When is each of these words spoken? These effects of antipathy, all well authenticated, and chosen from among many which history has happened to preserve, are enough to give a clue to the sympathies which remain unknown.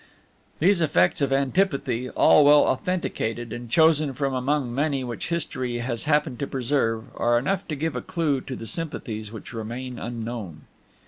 These 0.57 0.81
effects 0.81 1.21
of 1.21 1.31
antipathy, 1.31 2.09
all 2.09 2.43
well 2.43 2.63
authenticated, 2.63 3.53
and 3.53 3.69
chosen 3.69 4.15
from 4.15 4.33
among 4.33 4.73
many 4.73 5.03
which 5.03 5.29
history 5.29 5.77
has 5.77 6.05
happened 6.05 6.39
to 6.39 6.47
preserve, 6.47 7.03
are 7.15 7.37
enough 7.37 7.67
to 7.67 7.75
give 7.75 7.95
a 7.95 8.01
clue 8.01 8.41
to 8.41 8.55
the 8.55 8.65
sympathies 8.65 9.31
which 9.31 9.53
remain 9.53 9.99
unknown. 9.99 10.61